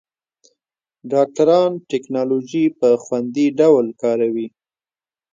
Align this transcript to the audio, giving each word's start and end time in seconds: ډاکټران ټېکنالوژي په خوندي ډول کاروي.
ډاکټران 1.11 1.71
ټېکنالوژي 1.89 2.65
په 2.79 2.87
خوندي 3.03 3.47
ډول 3.59 3.85
کاروي. 4.01 4.47